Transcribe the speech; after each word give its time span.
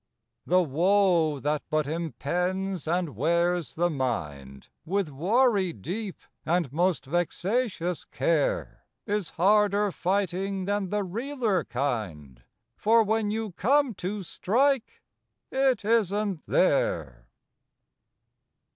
The 0.47 0.63
woe 0.63 1.37
that 1.41 1.61
but 1.69 1.85
impends 1.85 2.87
and 2.87 3.15
wears 3.15 3.75
the 3.75 3.91
mind 3.91 4.67
With 4.83 5.09
worry 5.09 5.73
deep 5.73 6.21
and 6.43 6.73
most 6.73 7.05
vexatious 7.05 8.03
care, 8.05 8.85
Is 9.05 9.29
harder 9.37 9.91
fighting 9.91 10.65
than 10.65 10.89
the 10.89 11.03
realler 11.05 11.69
kind, 11.69 12.41
For 12.75 13.03
when 13.03 13.29
you 13.29 13.51
come 13.51 13.93
to 14.01 14.23
strike 14.23 15.03
it 15.51 15.85
isn 15.85 16.37
t 16.37 16.41
there 16.47 17.27